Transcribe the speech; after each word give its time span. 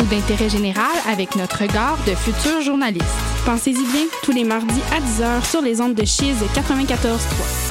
ou 0.00 0.04
d'intérêt 0.04 0.48
général 0.48 0.92
avec 1.08 1.36
notre 1.36 1.62
regard 1.62 1.96
de 2.06 2.14
futurs 2.14 2.62
journalistes. 2.62 3.06
Pensez-y 3.44 3.84
bien, 3.92 4.06
tous 4.22 4.32
les 4.32 4.44
mardis 4.44 4.80
à 4.92 5.00
10h 5.00 5.50
sur 5.50 5.62
les 5.62 5.80
ondes 5.80 5.94
de 5.94 6.04
Chiz 6.04 6.36
94.3. 6.54 7.67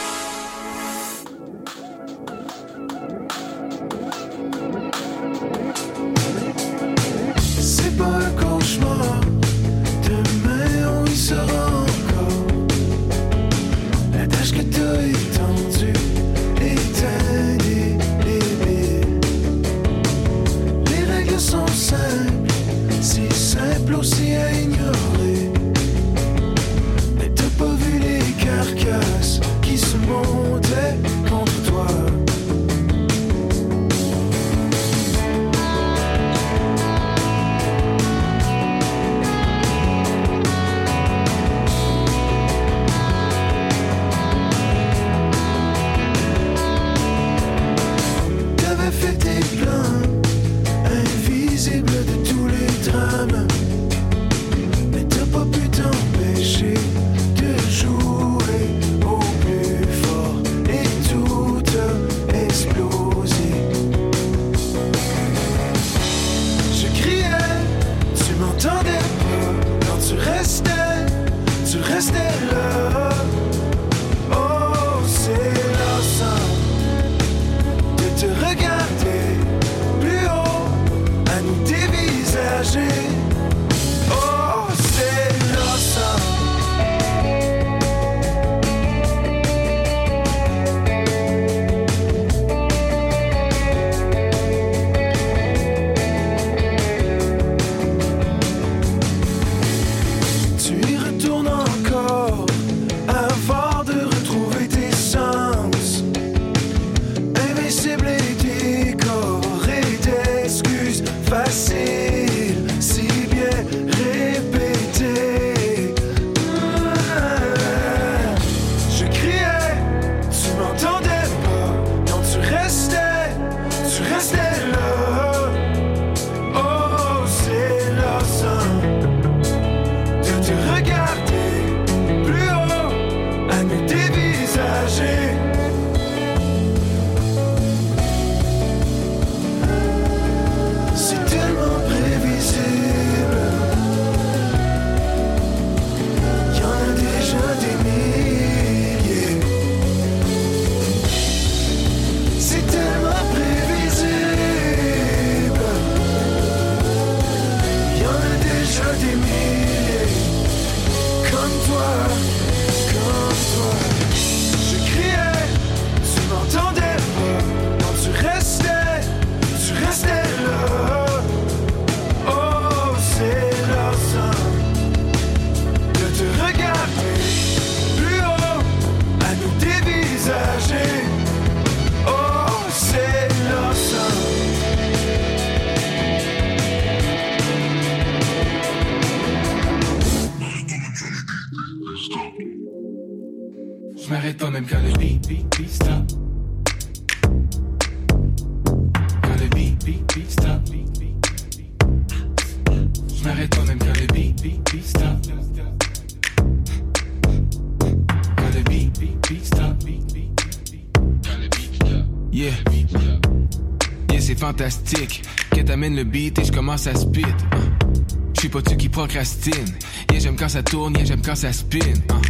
Je 218.57 218.61
suis 218.61 218.69
pas 218.69 218.71
tu 218.71 218.77
qui 218.77 218.89
procrastine. 218.89 219.75
Yeah, 220.09 220.19
j'aime 220.19 220.35
quand 220.35 220.49
ça 220.49 220.63
tourne, 220.63 220.95
yeah, 220.95 221.05
j'aime 221.05 221.21
quand 221.21 221.35
ça 221.35 221.53
spin. 221.53 221.79
Hein. 222.09 222.21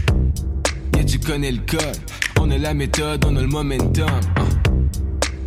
Yeah, 0.93 1.05
tu 1.05 1.19
connais 1.19 1.51
le 1.51 1.59
code. 1.59 1.97
On 2.41 2.51
a 2.51 2.57
la 2.57 2.73
méthode, 2.73 3.23
on 3.25 3.35
a 3.37 3.41
le 3.41 3.47
momentum. 3.47 4.09
Hein. 4.35 4.47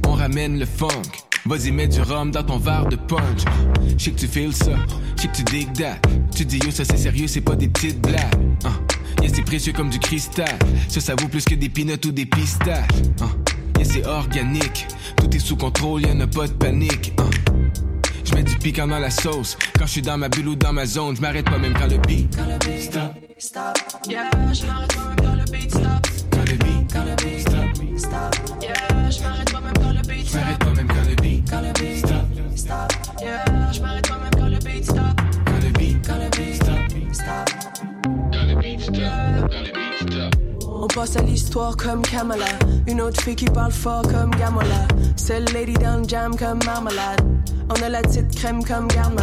On 0.07 0.13
ramène 0.13 0.59
le 0.59 0.65
funk. 0.65 1.03
Vas-y, 1.45 1.71
mets 1.71 1.89
du 1.89 2.01
rhum 2.01 2.31
dans 2.31 2.43
ton 2.45 2.57
verre 2.57 2.87
de 2.87 2.97
punch. 2.97 3.43
Je 3.99 4.05
sais 4.05 4.11
que 4.13 4.21
tu 4.21 4.27
feels 4.27 4.55
ça, 4.55 4.73
je 5.17 5.23
sais 5.23 5.29
que 5.29 5.37
tu 5.37 5.43
dig 5.45 5.71
that. 5.75 5.99
Tu 6.35 6.47
dis 6.47 6.59
yo, 6.59 6.71
ça 6.71 6.85
c'est 6.85 6.97
sérieux, 6.97 7.27
c'est 7.27 7.43
pas 7.43 7.57
des 7.57 7.69
petites 7.69 8.01
blagues. 8.01 8.23
Yeah, 9.21 9.33
c'est 9.35 9.45
précieux 9.45 9.75
comme 9.75 9.91
du 9.91 9.99
cristal. 9.99 10.59
Ça, 10.89 11.01
ça 11.01 11.15
vaut 11.15 11.29
plus 11.29 11.45
que 11.45 11.57
des 11.57 11.69
peanuts 11.69 12.07
ou 12.07 12.13
des 12.13 12.27
pistaches. 12.27 12.89
Yeah, 13.77 13.85
c'est 13.85 14.07
organique. 14.07 14.87
Tout 15.17 15.37
est 15.37 15.41
sous 15.41 15.57
contrôle, 15.57 16.03
y'en 16.03 16.19
a 16.21 16.27
pas 16.27 16.47
de 16.47 16.53
panique. 16.53 17.13
Je 18.31 18.37
mets 18.37 18.43
du 18.45 18.57
piquant 18.57 18.87
dans 18.87 18.99
la 19.01 19.11
sauce. 19.11 19.57
Quand 19.77 19.87
je 19.87 19.91
suis 19.91 20.03
dans 20.03 20.17
ma 20.17 20.29
bulle 20.29 20.49
ou 20.49 20.55
dans 20.55 20.73
ma 20.73 20.87
zone, 20.87 21.17
je 21.17 21.21
m'arrête 21.21 21.45
pas 21.47 21.59
même 21.59 21.75
quand 21.75 21.89
le 21.89 21.99
beat. 21.99 22.37
Quand 22.37 22.47
le 22.47 22.59
beat 22.59 22.83
stop, 22.83 23.13
stop. 23.39 23.79
Yeah, 24.09 24.31
je 24.53 24.67
m'arrête 24.67 24.95
pas 24.95 25.05
même 25.09 25.17
quand 25.17 25.35
le 25.35 25.45
beat 25.51 25.71
stop. 25.71 26.07
Quand 26.31 26.45
le 26.47 26.57
beat, 26.57 26.93
quand 26.93 27.05
le 27.05 27.17
beat 27.17 27.41
stop, 27.41 27.65
stop. 27.97 28.63
Yeah, 28.63 29.11
je 29.11 29.21
m'arrête 29.23 29.53
pas 29.53 29.61
même 29.61 29.73
quand 29.75 29.93
le 29.93 30.03
beat 30.07 30.29
stop. 30.29 30.31
Je 30.31 30.39
m'arrête 30.39 30.59
pas 30.59 30.71
même 30.71 30.87
quand 30.87 31.09
le 31.09 31.15
beat. 31.17 31.51
Quand 31.51 31.61
le 31.61 31.73
beat 31.73 31.99
stop, 31.99 32.57
stop. 32.57 32.93
Yeah, 33.21 33.73
je 33.73 33.81
m'arrête 33.81 34.09
pas 34.09 34.19
même 34.19 34.35
quand 34.39 34.49
le 34.49 34.59
beat 34.59 34.85
stop. 34.85 34.97
Quand 35.47 35.61
le 35.65 35.71
beat, 35.79 36.07
quand 36.07 36.15
le 36.15 36.31
beat 36.31 36.55
stop, 36.55 36.77
stop. 37.13 37.51
Quand 38.33 38.47
le 38.47 38.55
beat 38.63 38.81
stop, 38.81 39.70
On 40.83 40.87
passe 40.87 41.15
à 41.17 41.23
l'histoire 41.23 41.77
comme 41.77 42.01
Kamala. 42.01 42.47
Une 42.87 43.03
autre 43.03 43.21
fille 43.23 43.37
qui 43.37 43.45
parle 43.45 43.71
fort 43.71 44.01
comme 44.01 44.31
Gamola. 44.31 44.89
Seule 45.15 45.45
lady 45.53 45.75
dans 45.75 46.01
le 46.01 46.09
jam 46.09 46.35
comme 46.35 46.59
Marmalade. 46.65 47.21
On 47.69 47.83
a 47.83 47.89
la 47.91 48.01
petite 48.01 48.35
crème 48.35 48.65
comme 48.65 48.89
garde. 48.89 49.21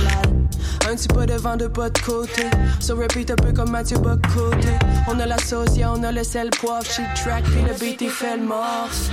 Un 0.89 0.95
petit 0.95 1.07
pas 1.07 1.25
devant, 1.25 1.55
deux 1.55 1.69
pas 1.69 1.89
de 1.89 1.99
côté. 1.99 2.43
So 2.79 2.95
repeat 2.95 3.31
un 3.31 3.35
peu 3.35 3.51
comme 3.51 3.71
Mathieu 3.71 3.97
Bocoté. 3.97 4.69
On 5.07 5.19
a 5.19 5.25
la 5.25 5.37
sauce, 5.37 5.75
yeah, 5.75 5.91
on 5.91 6.03
a 6.03 6.11
le 6.11 6.23
sel 6.23 6.49
poivre. 6.49 6.85
She 6.85 7.01
track, 7.15 7.43
puis 7.43 7.61
le 7.61 7.73
beat, 7.79 8.01
il 8.01 8.09
fait 8.09 8.37
le 8.37 8.45
morse. 8.45 9.09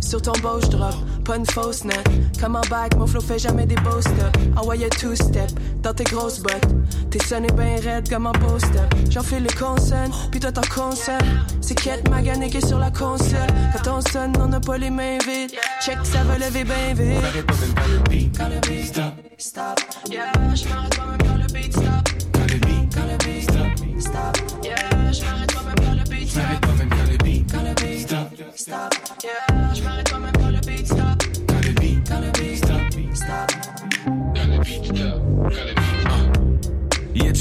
Sur 0.00 0.22
ton 0.22 0.32
beau, 0.40 0.60
drop, 0.60 0.94
pas 1.24 1.36
une 1.36 1.46
fausse 1.46 1.84
note. 1.84 2.06
Comme 2.40 2.56
en 2.56 2.60
back, 2.70 2.96
mon 2.96 3.06
flow 3.06 3.20
fait 3.20 3.38
jamais 3.38 3.66
des 3.66 3.74
beaux 3.76 4.00
stops. 4.00 4.38
Envoyez 4.56 4.88
two 4.90 5.14
step 5.14 5.50
dans 5.82 5.92
tes 5.94 6.04
grosses 6.04 6.40
bottes. 6.40 6.68
T'es 7.10 7.18
sonné 7.24 7.48
ben 7.54 7.78
raide 7.80 8.08
comme 8.08 8.26
un 8.26 8.32
post-up. 8.32 8.94
J'en 9.10 9.22
fais 9.22 9.40
le 9.40 9.48
consonne, 9.58 10.10
puis 10.30 10.40
toi 10.40 10.52
t'en 10.52 10.62
consonne. 10.62 11.44
C'est 11.60 11.74
quête 11.74 12.08
magané 12.08 12.50
qui 12.50 12.58
est 12.58 12.66
sur 12.66 12.78
la 12.78 12.90
console. 12.90 13.48
Quand 13.72 13.98
on 13.98 14.00
sonne, 14.00 14.32
on 14.38 14.48
n'a 14.48 14.60
pas 14.60 14.78
les 14.78 14.90
mains 14.90 15.18
vides. 15.26 15.52
Check, 15.84 15.98
ça 16.04 16.22
va 16.24 16.38
lever 16.38 16.64
ben 16.64 16.94
vite. 16.94 17.22
Le 17.34 18.08
beat 18.08 18.38
Quand 18.38 18.48
le 18.48 18.60
beat 18.68 18.86
stop. 18.86 19.14
stop, 19.38 19.80
yeah, 20.10 20.32
je 20.54 20.64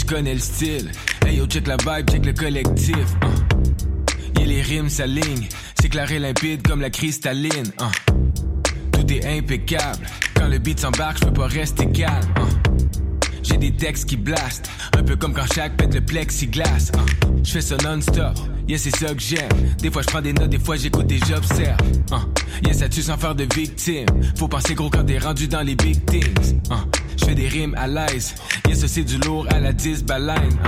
connais 0.05 0.33
le 0.33 0.39
style. 0.39 0.91
Hey 1.25 1.37
yo, 1.37 1.45
check 1.45 1.67
la 1.67 1.77
vibe, 1.77 2.09
check 2.09 2.25
le 2.25 2.33
collectif. 2.33 2.95
Uh. 2.95 4.39
Yeah, 4.39 4.45
les 4.45 4.61
rimes 4.61 4.89
s'alignent. 4.89 5.47
C'est 5.79 5.89
clair 5.89 6.11
et 6.11 6.19
limpide 6.19 6.65
comme 6.65 6.81
la 6.81 6.89
cristalline. 6.89 7.71
uh. 7.79 8.91
Tout 8.91 9.11
est 9.11 9.25
impeccable. 9.37 10.05
Quand 10.35 10.47
le 10.47 10.57
beat 10.57 10.79
s'embarque, 10.79 11.17
je 11.19 11.25
peux 11.25 11.33
pas 11.33 11.47
rester 11.47 11.91
calme. 11.91 12.33
uh. 12.37 12.74
Des 13.65 13.71
textes 13.71 14.05
qui 14.05 14.15
blastent. 14.15 14.69
Un 14.95 15.01
peu 15.01 15.15
comme 15.15 15.33
quand 15.33 15.51
chaque 15.51 15.75
pète 15.75 15.95
le 15.95 16.01
plexiglas. 16.01 16.91
Uh. 16.93 16.99
Je 17.43 17.51
fais 17.51 17.61
ça 17.61 17.75
non-stop. 17.77 18.37
Yeah, 18.67 18.77
c'est 18.77 18.95
ça 18.95 19.07
que 19.07 19.19
j'aime. 19.19 19.49
Des 19.79 19.89
fois, 19.89 20.03
je 20.03 20.07
prends 20.07 20.21
des 20.21 20.33
notes, 20.33 20.51
des 20.51 20.59
fois, 20.59 20.75
j'écoute 20.75 21.11
et 21.11 21.17
j'observe. 21.27 21.79
Uh. 22.11 22.63
Yeah, 22.63 22.75
ça 22.75 22.89
tue 22.89 23.01
sans 23.01 23.17
faire 23.17 23.33
de 23.33 23.47
victime. 23.55 24.05
Faut 24.35 24.47
penser 24.47 24.75
gros 24.75 24.91
quand 24.91 25.03
t'es 25.03 25.17
rendu 25.17 25.47
dans 25.47 25.63
les 25.63 25.73
big 25.73 26.05
things. 26.05 26.59
Uh. 26.69 26.75
Je 27.17 27.25
fais 27.25 27.33
des 27.33 27.47
rimes 27.47 27.73
à 27.75 27.87
l'aise. 27.87 28.35
Yeah, 28.67 28.75
ça, 28.75 28.87
c'est 28.87 29.03
du 29.03 29.17
lourd 29.17 29.47
à 29.49 29.59
la 29.59 29.73
10 29.73 30.03
baleine. 30.03 30.59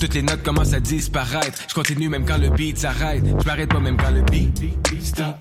Toutes 0.00 0.14
les 0.14 0.22
notes 0.22 0.42
commencent 0.42 0.72
à 0.72 0.80
disparaître. 0.80 1.62
Je 1.68 1.74
continue 1.74 2.08
même 2.08 2.24
quand 2.24 2.38
le 2.38 2.48
beat 2.48 2.76
s'arrête. 2.76 3.22
Je 3.24 3.46
m'arrête 3.46 3.68
pas 3.68 3.78
même 3.78 3.96
quand 3.96 4.10
le 4.10 4.22
beat 4.22 4.60
stop. 5.00 5.36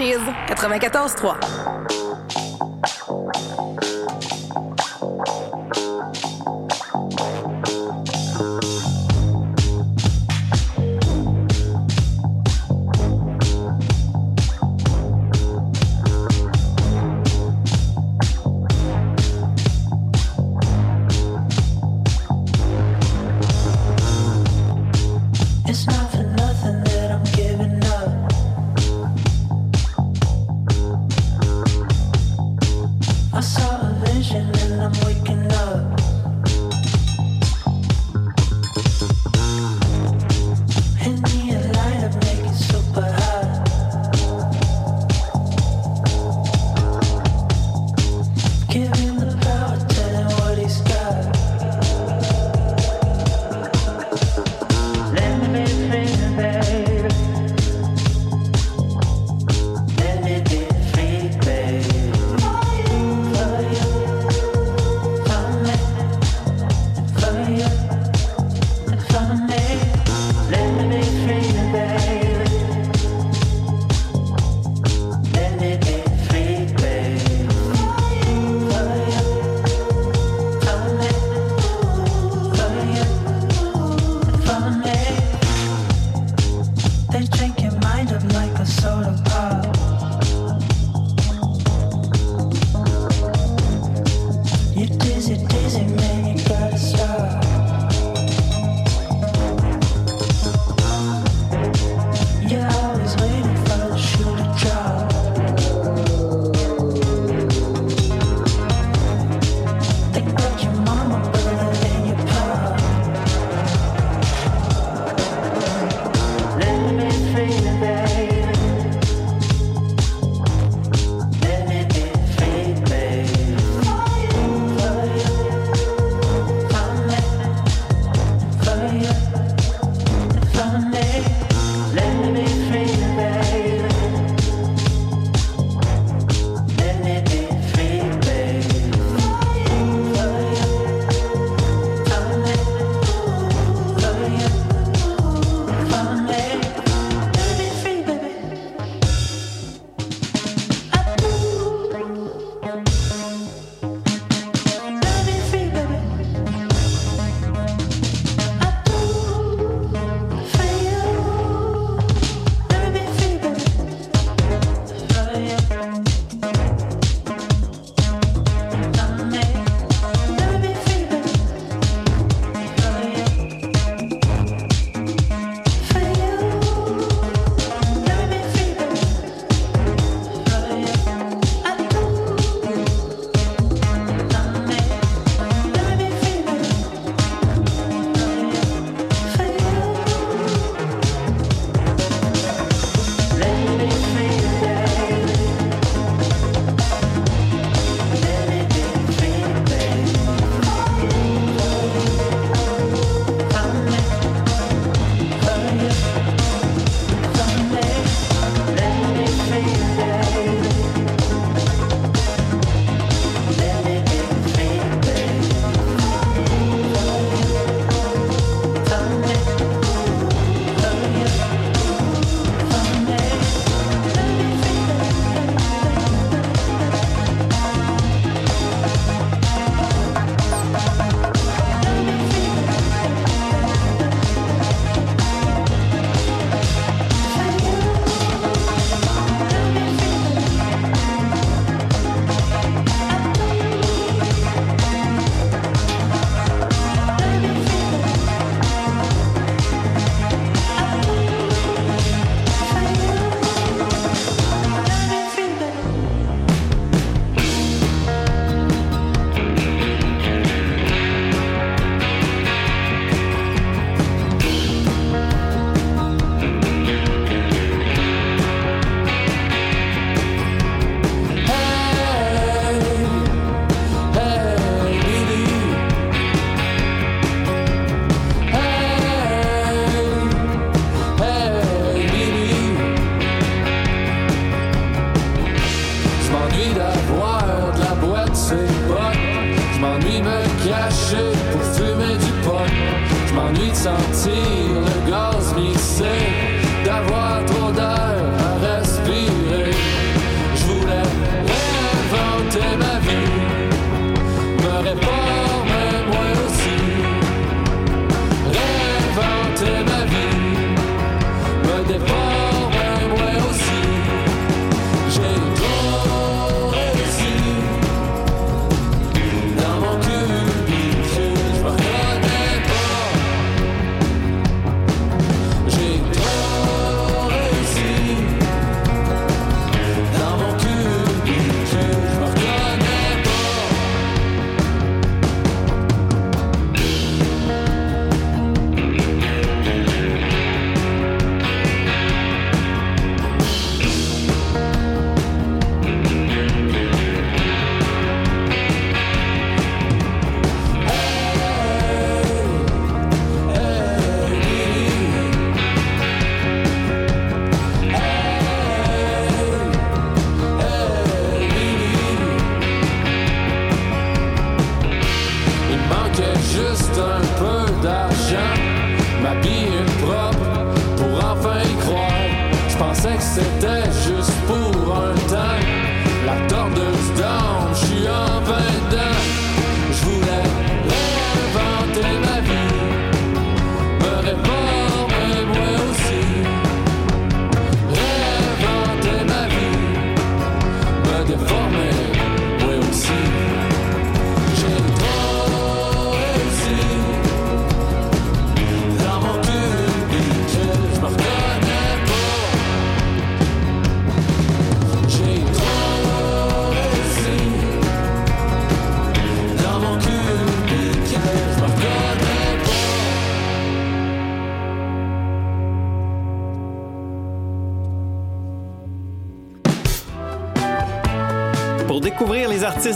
Cheese 0.00 0.16
94.3. 0.48 1.69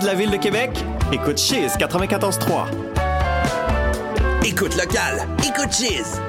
la 0.05 0.15
Ville 0.15 0.31
de 0.31 0.37
Québec? 0.37 0.71
Écoute 1.13 1.39
Cheese 1.39 1.77
94.3. 1.79 2.67
Écoute 4.45 4.77
local, 4.77 5.27
écoute 5.43 5.73
Cheese. 5.73 6.21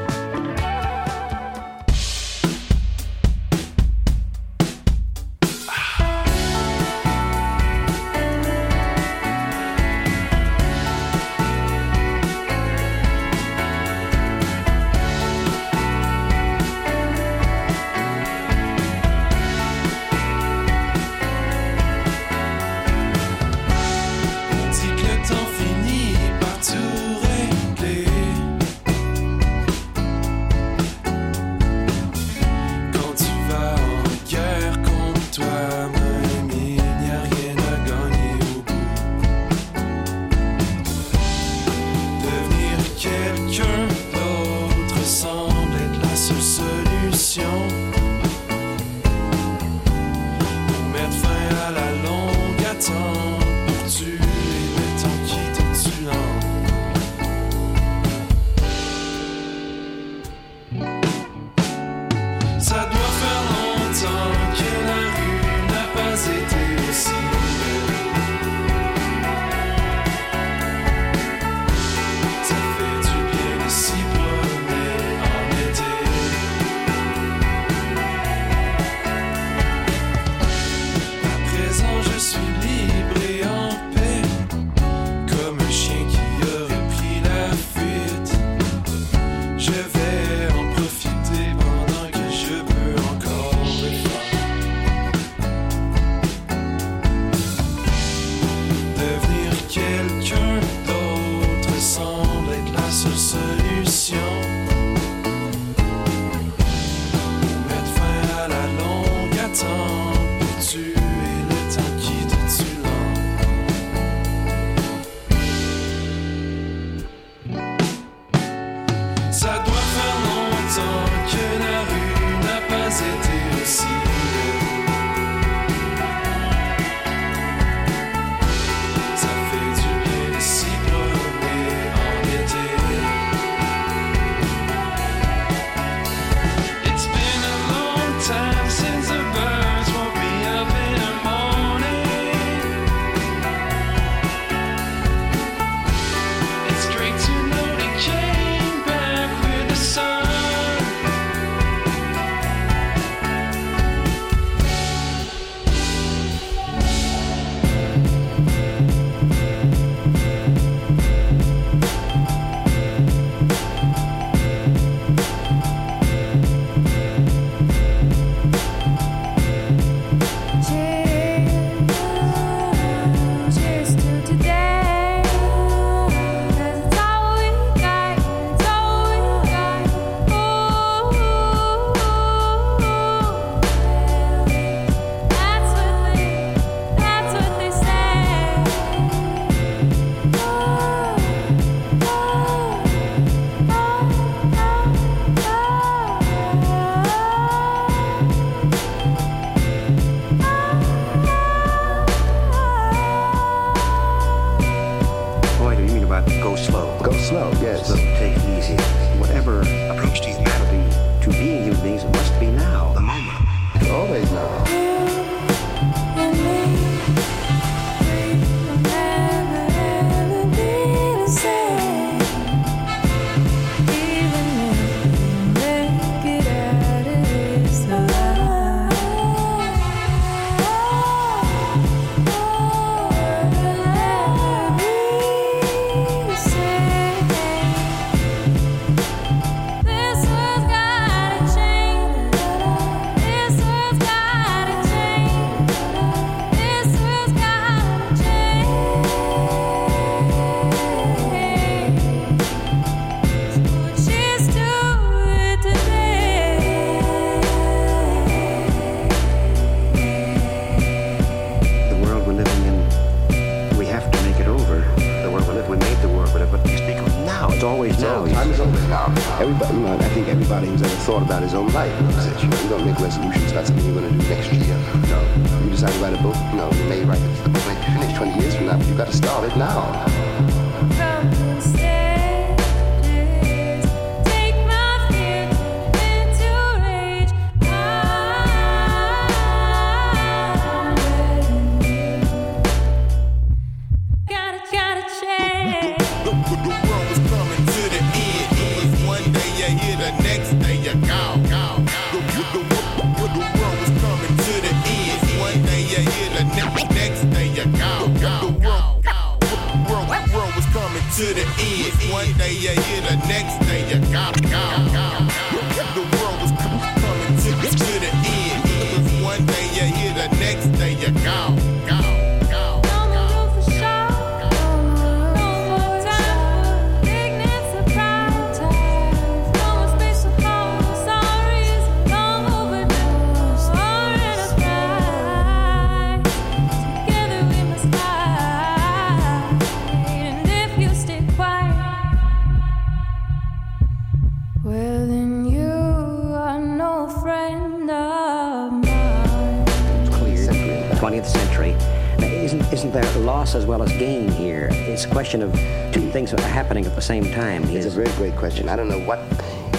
loss 353.04 353.56
as 353.56 353.66
well 353.66 353.84
as 353.84 353.90
gain 353.94 354.32
here. 354.32 354.70
It's 354.72 355.04
a 355.04 355.10
question 355.10 355.42
of 355.42 355.52
two 355.92 356.10
things 356.12 356.32
happening 356.32 356.86
at 356.86 356.96
the 356.96 357.02
same 357.02 357.30
time. 357.32 357.64
It's 357.66 357.86
a 357.86 357.90
very 357.90 358.12
great 358.16 358.36
question. 358.38 358.70
I 358.70 358.76
don't 358.76 358.88
know 358.88 359.00
what. 359.00 359.20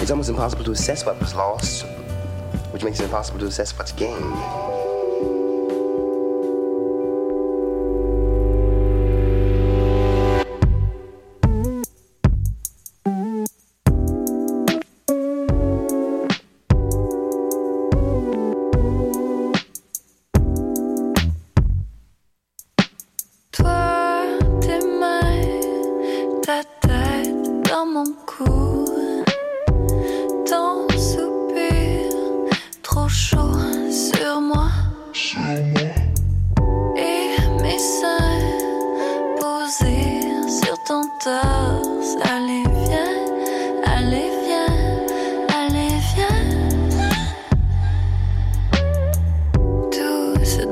It's 0.01 0.11
almost 0.11 0.29
impossible 0.29 0.63
to 0.65 0.71
assess 0.71 1.05
what 1.05 1.19
was 1.19 1.33
lost, 1.33 1.85
which 2.71 2.83
makes 2.83 2.99
it 2.99 3.05
impossible 3.05 3.39
to 3.39 3.47
assess 3.47 3.75
what's 3.77 3.91
gained. 3.91 4.76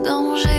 danger. 0.05 0.54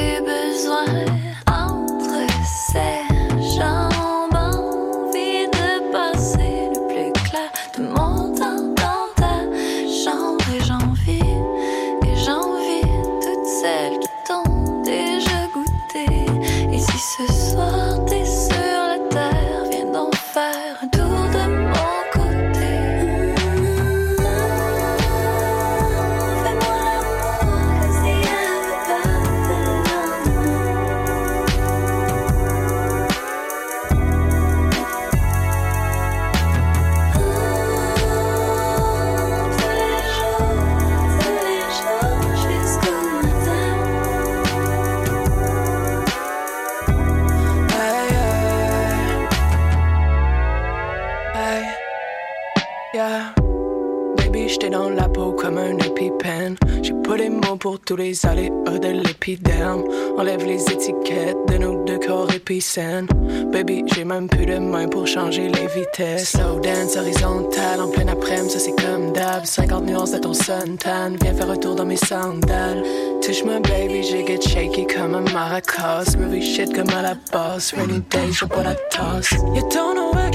Baby, 62.76 63.84
j'ai 63.94 64.04
même 64.04 64.28
plus 64.28 64.44
de 64.44 64.58
main 64.58 64.86
pour 64.86 65.06
changer 65.06 65.48
les 65.48 65.66
vitesses. 65.66 66.32
Slow 66.32 66.60
dance 66.60 66.96
horizontal 66.96 67.80
en 67.80 67.88
pleine 67.88 68.10
après-midi, 68.10 68.54
c'est 68.58 68.76
comme 68.82 69.12
d'hab. 69.12 69.46
50 69.46 69.86
nuances 69.86 70.12
de 70.12 70.18
ton 70.18 70.34
suntan, 70.34 71.16
viens 71.22 71.32
faire 71.32 71.50
un 71.50 71.56
tour 71.56 71.74
dans 71.74 71.86
mes 71.86 71.96
sandales. 71.96 72.82
Touche 73.22 73.44
my 73.44 73.60
baby, 73.60 74.02
j'ai 74.02 74.26
get 74.26 74.42
shaky 74.42 74.86
comme 74.86 75.14
un 75.14 75.24
maracas. 75.32 76.16
Groovy 76.16 76.42
shit 76.42 76.74
comme 76.74 76.90
à 76.90 77.00
la 77.00 77.14
boss, 77.32 77.72
rainy 77.72 78.00
day, 78.10 78.30
je 78.30 78.44
bois 78.44 78.62
la 78.62 78.74
tasse. 78.74 79.32
You 79.54 79.62
don't 79.70 79.94
know 79.94 80.12
where 80.12 80.30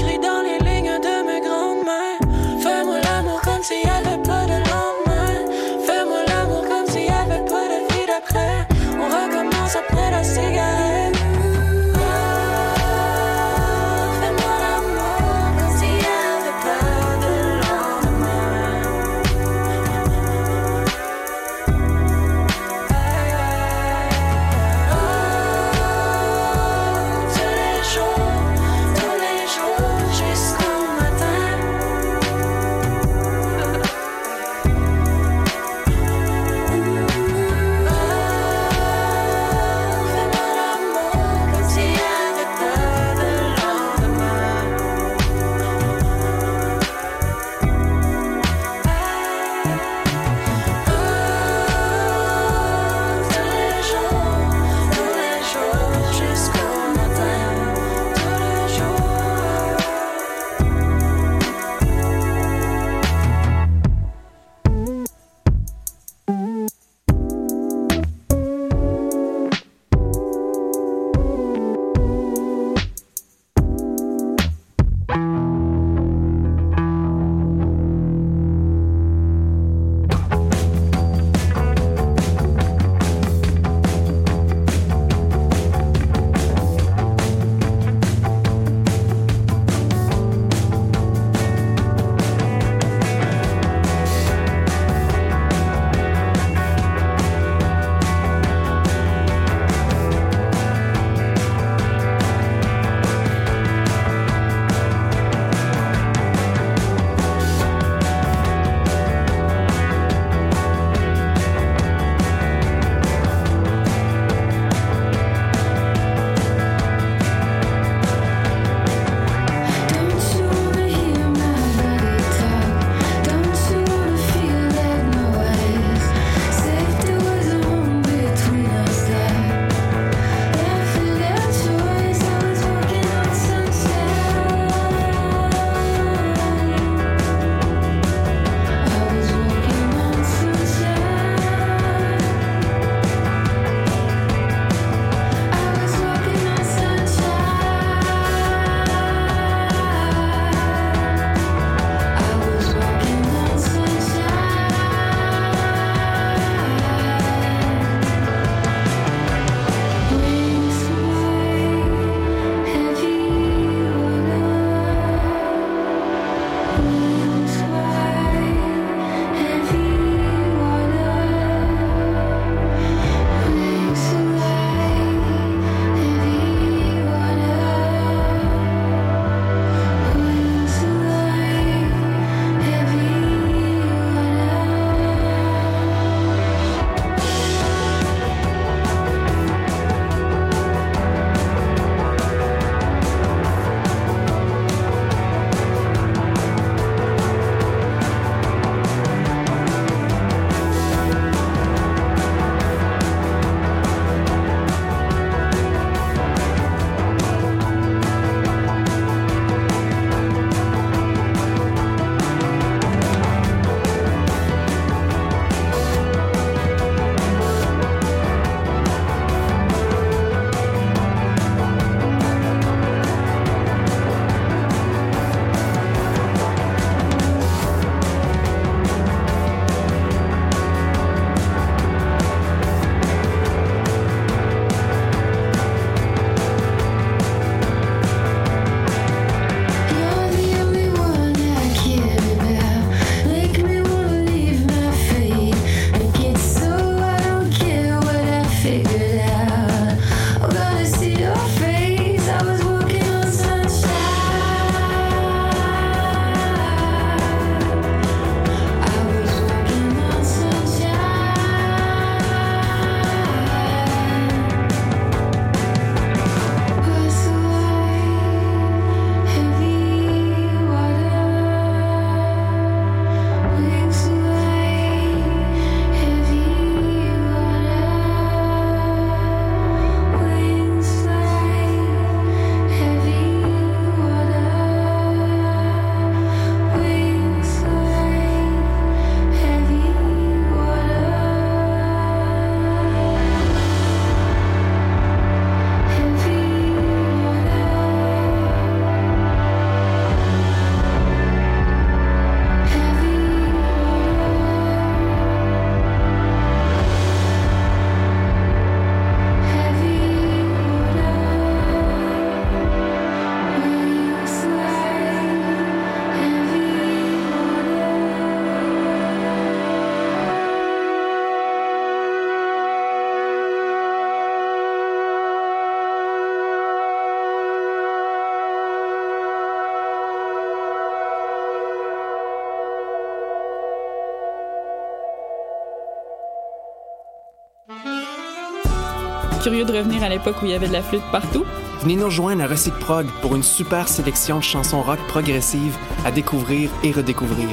curieux 339.62 339.72
de 339.72 339.78
revenir 339.78 340.02
à 340.02 340.08
l'époque 340.08 340.36
où 340.42 340.46
il 340.46 340.52
y 340.52 340.54
avait 340.54 340.68
de 340.68 340.72
la 340.72 340.82
flûte 340.82 341.02
partout? 341.10 341.44
Venez 341.80 341.96
nous 341.96 342.06
rejoindre 342.06 342.42
à 342.42 342.46
Recyc 342.46 342.74
Prog 342.74 343.06
pour 343.20 343.34
une 343.34 343.42
super 343.42 343.88
sélection 343.88 344.38
de 344.38 344.42
chansons 344.42 344.82
rock 344.82 344.98
progressives 345.08 345.76
à 346.04 346.10
découvrir 346.10 346.70
et 346.84 346.92
redécouvrir. 346.92 347.48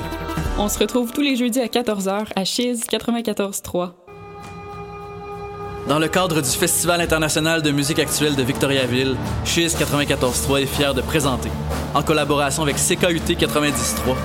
On 0.57 0.67
se 0.67 0.79
retrouve 0.79 1.11
tous 1.11 1.21
les 1.21 1.35
jeudis 1.35 1.59
à 1.59 1.67
14h 1.67 2.27
à 2.35 2.43
Chiz 2.43 2.83
94.3. 2.91 3.91
Dans 5.87 5.99
le 5.99 6.07
cadre 6.07 6.41
du 6.41 6.49
Festival 6.49 7.01
international 7.01 7.61
de 7.61 7.71
musique 7.71 7.99
actuelle 7.99 8.35
de 8.35 8.43
Victoriaville, 8.43 9.15
Chiz 9.43 9.75
94.3 9.75 10.61
est 10.61 10.65
fier 10.67 10.93
de 10.93 11.01
présenter, 11.01 11.49
en 11.95 12.03
collaboration 12.03 12.61
avec 12.61 12.75
CKUT 12.75 13.33
90.3, 13.33 14.15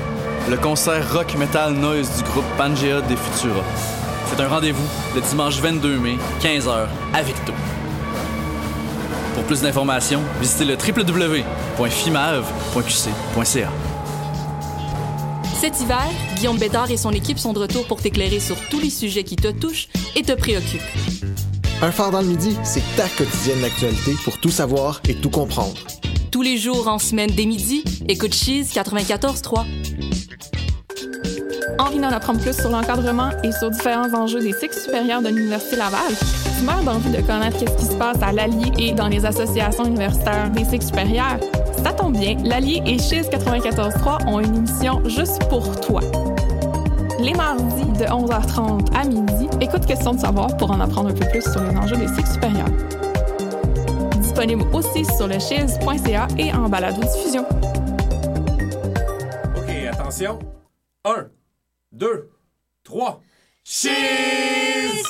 le 0.50 0.56
concert 0.58 1.10
rock 1.14 1.34
metal 1.38 1.72
noise 1.72 2.18
du 2.18 2.24
groupe 2.24 2.44
Pangea 2.58 3.00
des 3.08 3.16
Futura. 3.16 3.62
C'est 4.30 4.40
un 4.42 4.48
rendez-vous 4.48 4.84
le 5.14 5.20
dimanche 5.20 5.60
22 5.60 5.98
mai, 5.98 6.16
15h, 6.40 6.87
à 7.12 7.22
Victo. 7.22 7.52
Pour 9.34 9.44
plus 9.44 9.62
d'informations, 9.62 10.22
visitez 10.40 10.64
le 10.64 10.74
www.fimav.qc.ca. 10.74 13.68
Cet 15.60 15.80
hiver, 15.80 16.04
Guillaume 16.37 16.58
Bédard 16.58 16.90
et 16.90 16.96
son 16.96 17.10
équipe 17.10 17.38
sont 17.38 17.52
de 17.52 17.60
retour 17.60 17.87
pour 17.87 18.00
t'éclairer 18.00 18.40
sur 18.40 18.56
tous 18.68 18.80
les 18.80 18.90
sujets 18.90 19.24
qui 19.24 19.37
te 19.37 19.48
touchent 19.48 19.88
et 20.14 20.22
te 20.22 20.32
préoccupent. 20.32 20.80
Un 21.82 21.90
phare 21.90 22.10
dans 22.10 22.20
le 22.20 22.28
midi, 22.28 22.56
c'est 22.64 22.82
ta 22.96 23.08
quotidienne 23.08 23.60
d'actualité 23.60 24.14
pour 24.24 24.38
tout 24.38 24.50
savoir 24.50 25.00
et 25.08 25.14
tout 25.14 25.30
comprendre. 25.30 25.74
Tous 26.30 26.42
les 26.42 26.58
jours 26.58 26.88
en 26.88 26.98
semaine 26.98 27.30
dès 27.30 27.46
midi, 27.46 27.84
écoute 28.08 28.34
Cheese 28.34 28.72
94.3. 28.74 29.64
Envie 31.78 31.98
d'en 31.98 32.10
apprendre 32.10 32.40
plus 32.40 32.54
sur 32.56 32.70
l'encadrement 32.70 33.30
et 33.42 33.50
sur 33.50 33.70
différents 33.70 34.12
enjeux 34.14 34.40
des 34.40 34.52
cycles 34.52 34.78
supérieurs 34.78 35.22
de 35.22 35.28
l'Université 35.28 35.76
Laval? 35.76 36.00
Tu 36.58 36.64
meurs 36.64 36.82
d'envie 36.82 37.10
de 37.10 37.20
connaître 37.20 37.58
ce 37.58 37.64
qui 37.64 37.87
se 37.87 37.94
passe 37.96 38.22
à 38.22 38.32
l'Allier 38.32 38.72
et 38.78 38.92
dans 38.92 39.08
les 39.08 39.24
associations 39.26 39.84
universitaires 39.84 40.50
des 40.50 40.64
cycles 40.64 40.87
supérieurs? 40.87 41.38
Ça 41.82 41.92
tombe 41.92 42.16
bien, 42.16 42.37
l'Allier 42.44 42.80
et 42.87 42.98
Chiz 42.98 43.28
94.3 43.28 44.28
ont 44.28 44.40
une 44.40 44.56
émission 44.56 45.02
juste 45.08 45.48
pour 45.48 45.80
toi. 45.80 46.00
Les 47.18 47.34
mardis 47.34 47.84
de 47.98 48.04
11h30 48.04 48.94
à 48.94 49.04
midi, 49.04 49.48
écoute 49.60 49.87
Question 49.87 50.14
de 50.14 50.20
savoir 50.20 50.56
pour 50.56 50.70
en 50.70 50.80
apprendre 50.80 51.10
un 51.10 51.14
peu 51.14 51.26
plus 51.28 51.42
sur 51.42 51.62
les 51.62 51.76
enjeux 51.76 51.96
des 51.96 52.08
cycles 52.08 52.30
supérieurs. 52.30 52.68
Disponible 54.18 54.64
aussi 54.72 55.04
sur 55.16 55.26
le 55.26 55.38
chiz.ca 55.38 56.28
et 56.38 56.52
en 56.52 56.68
balado-diffusion. 56.68 57.44
OK, 59.56 59.70
attention. 59.90 60.38
1, 61.04 61.26
2, 61.96 62.28
3. 62.85 63.20
Cheese! 63.62 65.07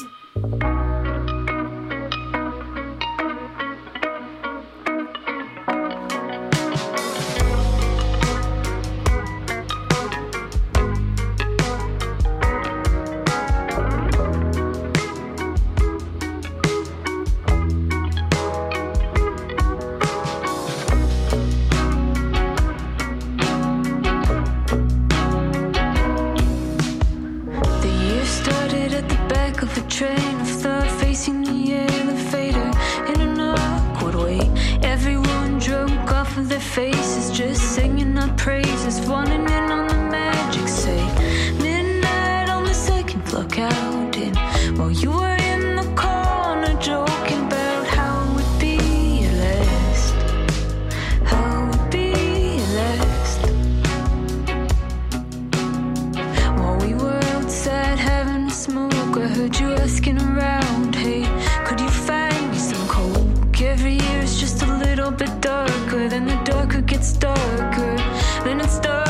Gets 66.95 67.13
darker, 67.15 67.97
then 68.45 68.61
it's 68.61 68.79
dark 68.79 69.04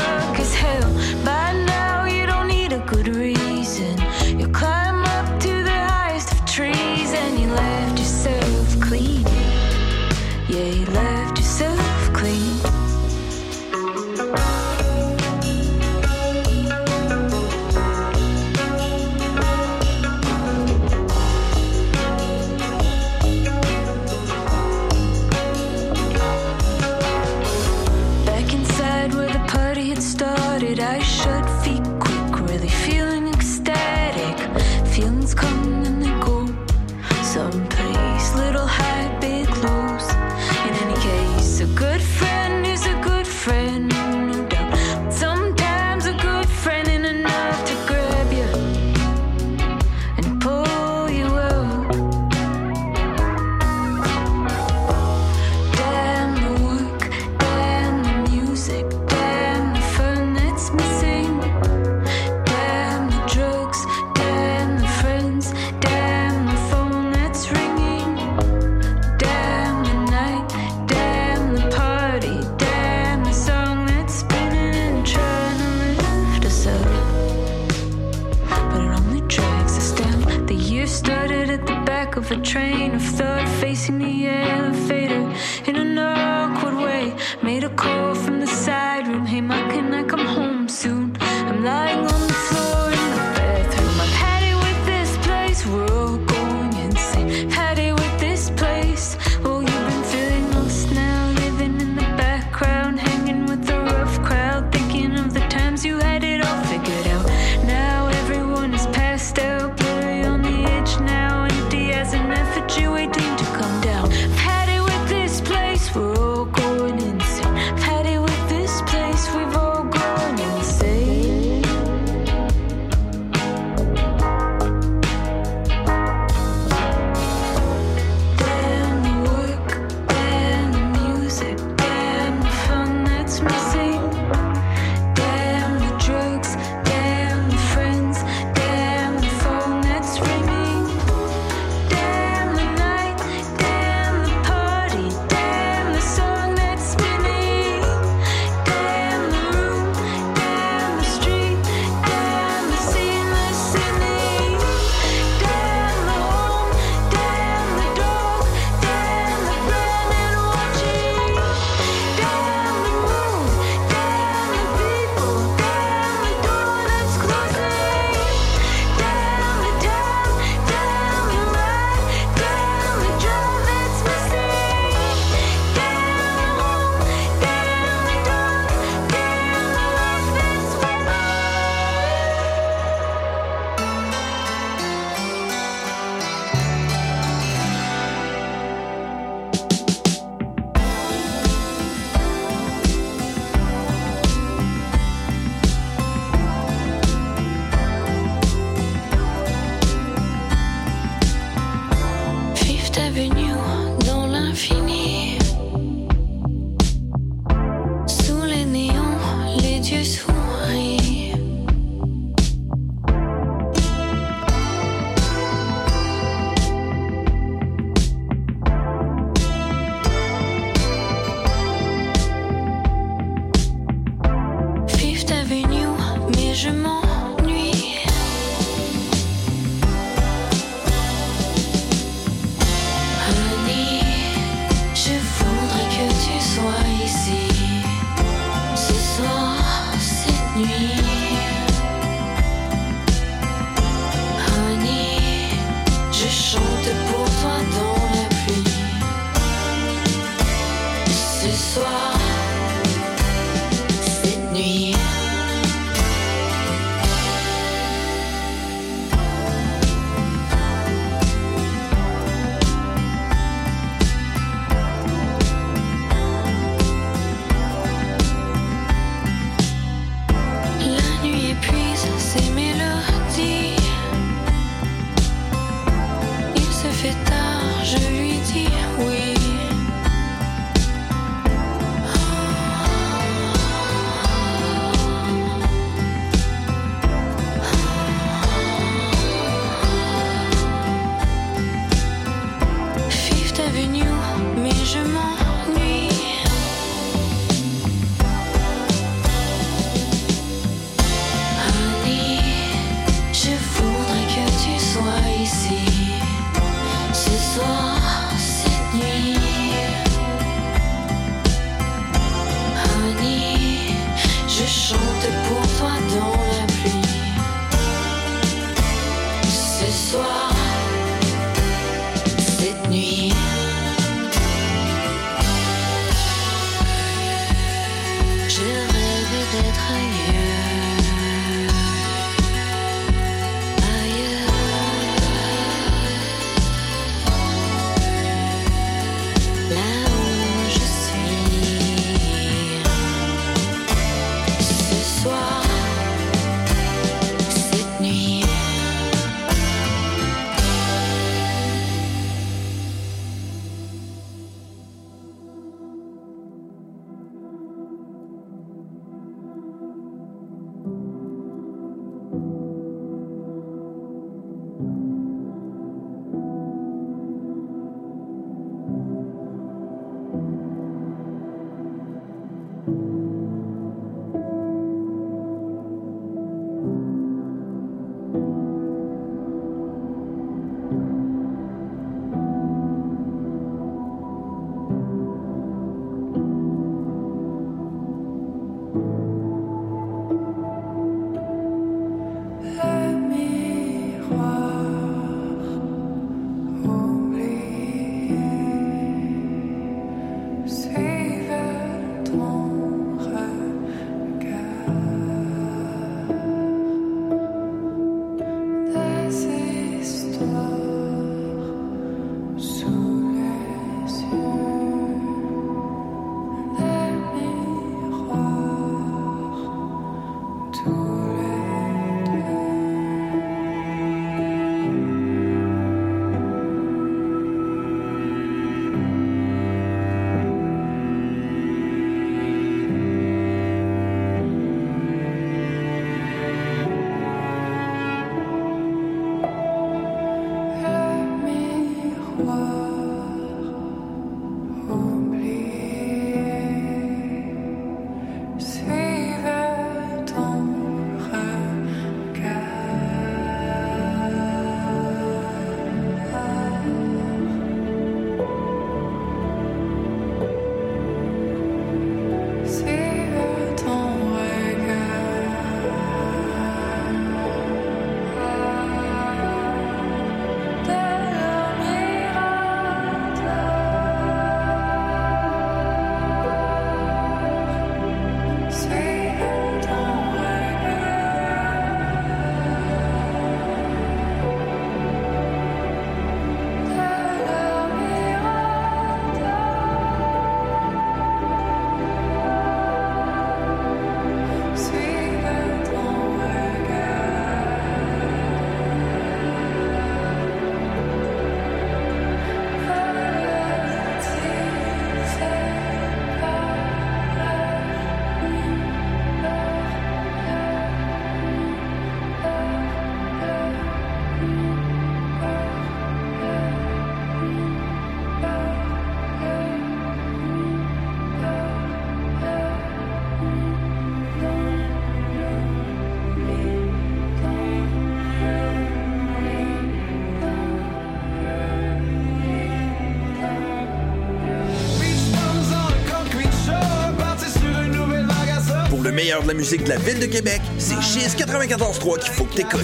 de 539.45 539.51
la 539.51 539.53
musique 539.53 539.83
de 539.83 539.89
la 539.89 539.97
ville 539.97 540.19
de 540.19 540.25
Québec, 540.25 540.61
c'est 540.79 540.99
Chiz 541.01 541.35
94.3 541.35 542.19
qu'il 542.19 542.33
faut 542.33 542.45
que 542.45 542.55
t'écoutes. 542.55 542.81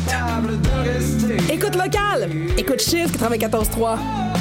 Écoute 1.51 1.75
locale! 1.75 2.29
Écoute 2.57 2.81
Chiz 2.81 3.07
94.3! 3.11 4.40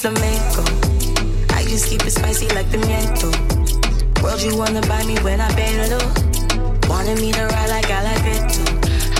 Flamenco. 0.00 0.64
I 1.52 1.62
just 1.64 1.86
keep 1.90 2.02
it 2.06 2.10
spicy 2.10 2.48
like 2.56 2.66
pimiento. 2.72 3.28
World, 4.22 4.40
you 4.40 4.56
wanna 4.56 4.80
buy 4.88 5.04
me 5.04 5.18
when 5.20 5.40
I 5.42 5.54
bend 5.54 5.90
low. 5.92 6.00
Wanted 6.88 7.20
me 7.20 7.32
to 7.32 7.44
ride 7.44 7.68
like 7.68 7.90
I 7.90 8.02
like 8.08 8.26
it 8.34 8.48
too. 8.54 8.64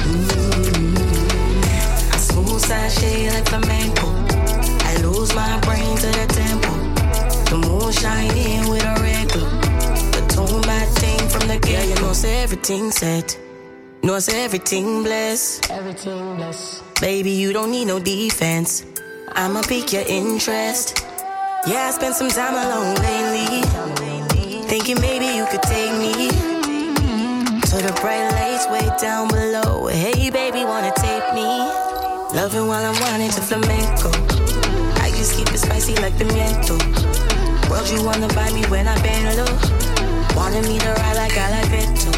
Mm-hmm. 0.08 1.64
I 2.14 2.16
smooth 2.16 2.60
sashay 2.62 3.28
like 3.28 3.46
flamenco. 3.46 4.08
I 4.88 4.96
lose 5.02 5.34
my 5.34 5.60
brain 5.66 5.96
to 5.98 6.06
the 6.18 6.26
tempo. 6.40 6.72
The 7.50 7.56
moon 7.58 7.92
shining 7.92 8.70
with 8.70 8.82
a 8.82 8.94
red 9.04 9.28
glow. 9.28 9.50
The 10.16 10.22
tone 10.34 10.62
bad 10.62 10.88
thing 10.96 11.28
from 11.28 11.46
the. 11.48 11.60
Yeah, 11.68 11.84
you 11.84 11.94
know, 11.96 12.14
say 12.14 12.42
everything 12.42 12.90
set. 12.90 13.38
Know 14.02 14.18
say 14.18 14.44
everything 14.46 15.02
blessed. 15.02 15.70
Everything 15.70 16.36
blessed. 16.36 16.82
Baby, 17.02 17.32
you 17.32 17.52
don't 17.52 17.70
need 17.70 17.84
no 17.84 17.98
defense. 17.98 18.86
I'ma 19.32 19.62
pique 19.62 19.92
your 19.92 20.04
interest. 20.06 21.06
Yeah, 21.66 21.88
I 21.88 21.90
spent 21.92 22.14
some 22.14 22.28
time 22.28 22.54
alone 22.54 22.94
lately. 22.96 23.62
Thinking 24.66 25.00
maybe 25.00 25.26
you 25.26 25.46
could 25.46 25.62
take 25.62 25.92
me 25.98 26.30
to 27.62 27.76
the 27.76 27.92
bright 28.00 28.28
lights 28.32 28.66
way 28.68 28.88
down 29.00 29.28
below. 29.28 29.86
Hey, 29.86 30.30
baby, 30.30 30.64
wanna 30.64 30.92
take 30.96 31.32
me? 31.34 31.46
Loving 32.34 32.66
while 32.66 32.84
I'm 32.84 32.94
whining 33.02 33.30
to 33.30 33.40
flamenco. 33.40 34.10
I 35.00 35.10
just 35.10 35.36
keep 35.36 35.48
it 35.48 35.58
spicy 35.58 35.94
like 35.96 36.14
pimiento. 36.14 36.78
World, 37.70 37.88
you 37.88 38.02
wanna 38.04 38.28
buy 38.34 38.50
me 38.52 38.64
when 38.66 38.88
I 38.88 39.00
bend 39.02 39.36
low. 39.36 39.46
Wanted 40.36 40.66
me 40.66 40.78
to 40.78 40.88
ride 40.88 41.16
like 41.16 41.38
I 41.38 41.50
like 41.62 41.70
too. 41.98 42.10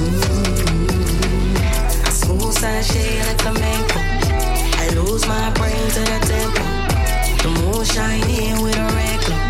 Mm-hmm. 0.00 1.26
Smooth 2.10 2.54
sashay 2.54 3.20
like 3.26 3.40
flamenco. 3.42 4.15
I 4.86 4.90
lose 4.94 5.26
my 5.26 5.50
brain 5.50 5.88
to 5.96 6.00
the 6.00 6.18
tempo. 6.30 6.62
The 7.42 7.48
moon 7.60 7.84
shining 7.84 8.62
with 8.62 8.76
a 8.76 8.86
red 8.94 9.20
glow. 9.26 9.42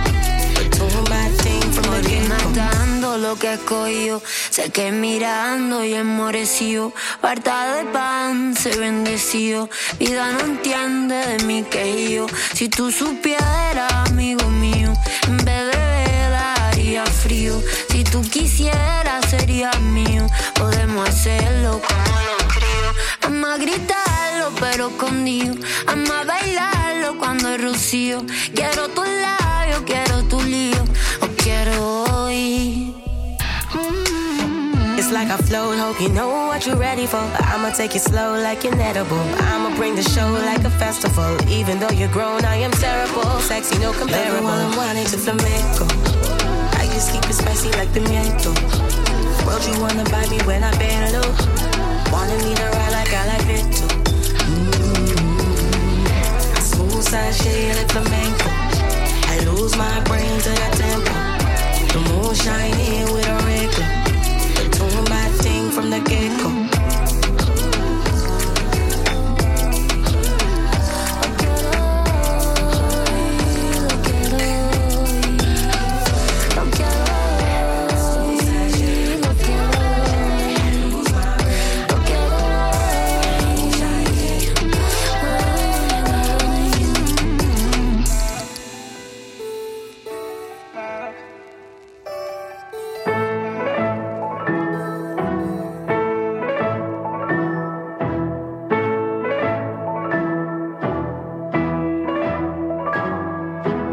Matando 2.28 3.18
lo 3.18 3.36
que 3.36 3.54
escogió. 3.54 4.22
Sé 4.50 4.70
que 4.70 4.90
mirando 4.92 5.84
y 5.84 5.94
enmorecido, 5.94 6.92
harta 7.22 7.74
de 7.74 7.84
pan 7.86 8.54
se 8.56 8.76
bendeció. 8.78 9.68
Vida 9.98 10.32
no 10.32 10.40
entiende 10.40 11.14
de 11.14 11.44
mí 11.44 11.64
que 11.64 12.10
yo. 12.14 12.26
Si 12.54 12.68
tú 12.68 12.90
supieras, 12.90 13.92
amigo 14.08 14.48
mío, 14.48 14.92
en 15.28 15.36
vez 15.38 15.62
de 15.70 15.76
ver 15.76 16.30
daría 16.30 17.04
frío. 17.04 17.60
Si 17.90 18.04
tú 18.04 18.22
quisieras, 18.22 19.28
serías 19.28 19.78
mío. 19.80 20.26
Podemos 20.54 21.08
hacerlo 21.08 21.80
como 21.86 22.16
lo 22.28 22.48
creo. 22.48 22.90
Ama 23.22 23.56
gritarlo, 23.58 24.15
pero 24.76 24.88
escondido. 24.88 25.54
Ama 25.86 26.24
bailarlo 26.24 27.16
cuando 27.18 27.48
es 27.48 27.62
rocío. 27.62 28.22
Quiero 28.54 28.88
tus 28.88 29.06
labios, 29.08 29.80
quiero 29.86 30.22
tu 30.24 30.38
lío. 30.42 30.82
O 31.22 31.26
quiero 31.42 32.04
hoy. 32.04 32.94
Mm. 33.72 34.98
It's 34.98 35.10
like 35.10 35.30
I 35.30 35.38
float, 35.38 35.78
hope 35.78 35.98
you 36.02 36.10
know 36.10 36.48
what 36.48 36.66
you're 36.66 36.76
ready 36.76 37.06
for. 37.06 37.24
I'ma 37.54 37.70
take 37.70 37.96
it 37.96 38.02
slow 38.02 38.36
like 38.36 38.66
an 38.66 38.78
edible. 38.78 39.24
I'ma 39.50 39.74
bring 39.76 39.94
the 39.94 40.02
show 40.02 40.30
like 40.44 40.62
a 40.66 40.70
festival. 40.70 41.38
Even 41.48 41.78
though 41.80 41.94
you're 41.96 42.12
grown, 42.12 42.44
I 42.44 42.56
am 42.56 42.72
terrible. 42.72 43.40
Sexy, 43.40 43.78
no 43.78 43.92
comparable. 43.92 44.44
While 44.44 44.60
I'm 44.60 44.76
whining 44.76 45.06
to 45.06 45.16
flamenco. 45.16 45.86
I 46.76 46.84
just 46.92 47.12
keep 47.12 47.24
it 47.24 47.32
spicy 47.32 47.70
like 47.78 47.88
pimiento. 47.94 48.52
World, 49.46 49.64
you 49.64 49.80
wanna 49.80 50.04
buy 50.10 50.26
me 50.28 50.38
when 50.44 50.62
I 50.62 50.70
bend 50.76 51.14
low. 51.14 51.32
Wanted 52.12 52.44
me 52.44 52.54
to 52.54 52.64
ride 52.76 52.92
like 52.92 53.14
I 53.14 53.26
like 53.26 53.48
it 53.48 53.72
too. 53.72 54.05
Shade 56.96 57.76
like 57.76 57.90
flamenco. 57.90 58.48
I 58.48 59.44
lose 59.44 59.76
my 59.76 60.00
brain 60.04 60.40
to 60.40 60.48
that 60.48 60.72
tempo. 60.80 61.12
The 61.92 62.00
moon 62.08 62.34
shining 62.34 63.12
with 63.12 63.26
a 63.26 63.36
glow. 63.74 64.04
The 64.56 64.70
tune 64.74 65.04
bad 65.04 65.30
thing 65.42 65.70
from 65.70 65.90
the 65.90 66.00
get-go. 66.00 66.95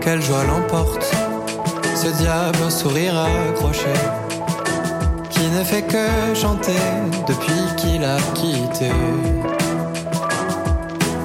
Quelle 0.03 0.21
joie 0.21 0.43
l'emporte, 0.43 1.15
ce 1.95 2.07
diable 2.07 2.69
sourire 2.69 3.15
accroché, 3.17 3.93
qui 5.29 5.47
ne 5.47 5.63
fait 5.63 5.83
que 5.83 6.35
chanter 6.35 6.83
depuis 7.25 7.63
qu'il 7.77 8.03
a 8.03 8.17
quitté. 8.33 8.91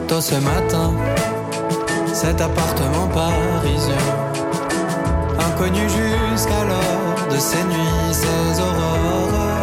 Tôt 0.07 0.20
ce 0.20 0.37
matin, 0.37 0.93
cet 2.12 2.41
appartement 2.41 3.09
parisien, 3.09 4.07
inconnu 5.41 5.83
jusqu'alors 5.89 7.26
de 7.33 7.37
ses 7.37 7.64
nuits, 7.64 8.12
ses 8.12 8.61
aurores. 8.61 9.59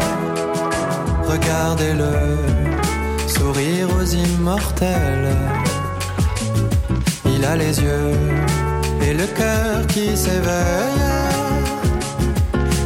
Regardez-le, 1.24 2.12
sourire 3.30 3.88
aux 3.98 4.04
immortels. 4.04 5.38
Il 7.26 7.46
a 7.46 7.56
les 7.56 7.80
yeux 7.80 8.12
et 9.02 9.14
le 9.14 9.28
cœur 9.28 9.86
qui 9.88 10.16
s'éveille. 10.16 11.04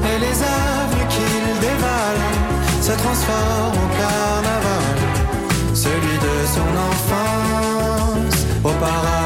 Et 0.09 0.17
les 0.19 0.37
œuvres 0.41 1.03
qu'il 1.13 1.59
dévale 1.61 2.23
se 2.81 2.91
transforment 3.03 3.79
en 3.85 3.89
carnaval. 4.01 4.97
Celui 5.73 6.15
de 6.27 6.35
son 6.55 6.71
enfance, 6.91 8.45
au 8.63 8.71
parapluie 8.79 9.18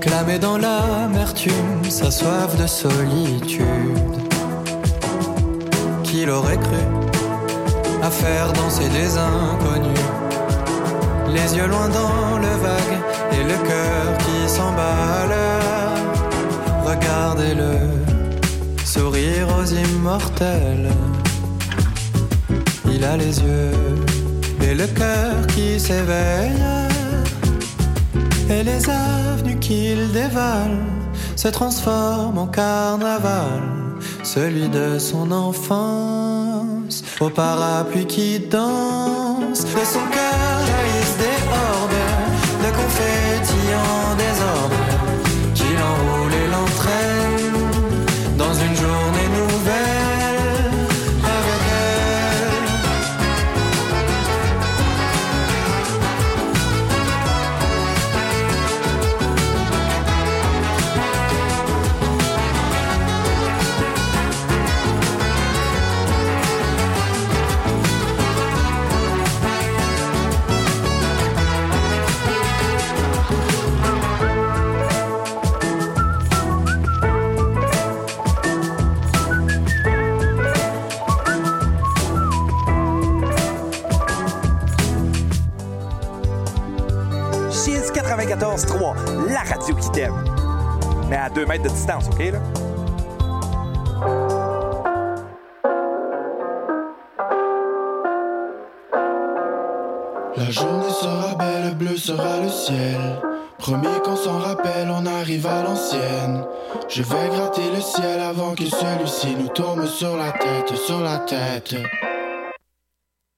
clamer 0.00 0.38
dans 0.38 0.58
l'amertume 0.58 1.82
sa 1.88 2.10
soif 2.10 2.56
de 2.56 2.66
solitude. 2.66 4.16
Qu'il 6.04 6.30
aurait 6.30 6.58
cru 6.58 6.84
à 8.02 8.10
faire 8.10 8.52
danser 8.52 8.88
des 8.88 9.16
inconnus, 9.16 10.06
les 11.28 11.56
yeux 11.56 11.66
loin 11.66 11.88
dans 11.88 12.38
le 12.38 12.52
vague 12.66 12.98
et 13.32 13.44
le 13.44 13.58
cœur 13.68 14.18
qui 14.18 14.48
s'emballe. 14.48 15.36
Regardez-le, 16.84 17.74
sourire 18.84 19.48
aux 19.58 19.66
immortels. 19.66 20.90
Il 22.90 23.04
a 23.04 23.16
les 23.16 23.40
yeux 23.40 23.72
et 24.62 24.74
le 24.74 24.86
cœur 24.86 25.46
qui 25.48 25.78
s'éveille. 25.78 26.87
Et 28.50 28.62
les 28.62 28.88
avenues 28.88 29.58
qu'il 29.58 30.10
dévale 30.12 30.78
se 31.36 31.48
transforment 31.48 32.38
en 32.38 32.46
carnaval. 32.46 33.62
Celui 34.22 34.68
de 34.68 34.98
son 34.98 35.30
enfance, 35.32 37.02
au 37.20 37.28
parapluie 37.28 38.06
qui 38.06 38.38
danse. 38.38 39.64
Qui 89.74 89.90
t'aime. 89.90 90.24
Mais 91.08 91.16
à 91.16 91.30
2 91.30 91.46
mètres 91.46 91.64
de 91.64 91.68
distance, 91.68 92.06
OK, 92.08 92.18
là? 92.18 92.38
La 100.36 100.50
journée 100.50 100.90
sera 100.90 101.34
belle, 101.34 101.74
bleu 101.74 101.96
sera 101.96 102.40
le 102.42 102.48
ciel. 102.48 103.20
Promis 103.58 104.00
qu'on 104.04 104.16
s'en 104.16 104.38
rappelle, 104.38 104.88
on 104.90 105.04
arrive 105.04 105.46
à 105.46 105.62
l'ancienne. 105.62 106.44
Je 106.88 107.02
vais 107.02 107.28
gratter 107.28 107.70
le 107.74 107.80
ciel 107.80 108.20
avant 108.20 108.54
que 108.54 108.64
celui-ci 108.64 109.36
nous 109.38 109.48
tombe 109.48 109.84
sur 109.84 110.16
la 110.16 110.30
tête, 110.30 110.76
sur 110.76 111.00
la 111.00 111.18
tête. 111.18 111.74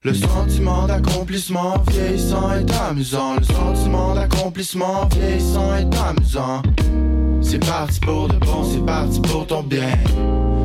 Le 0.03 0.15
sentiment 0.15 0.87
d'accomplissement 0.87 1.75
vieillissant 1.91 2.51
est 2.55 2.65
amusant. 2.89 3.35
Le 3.35 3.43
sentiment 3.43 4.15
d'accomplissement 4.15 5.07
vieillissant 5.15 5.75
est 5.75 5.95
amusant. 5.95 6.63
C'est 7.43 7.59
parti 7.59 7.99
pour 7.99 8.27
de 8.27 8.35
bon, 8.37 8.63
c'est 8.63 8.83
parti 8.83 9.21
pour 9.21 9.45
ton 9.45 9.61
bien. 9.61 9.91